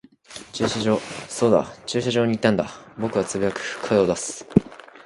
[0.51, 0.99] 駐車場。
[1.29, 2.67] そうだ、駐車場に行ったんだ。
[2.97, 4.47] 僕は呟く、声を出す。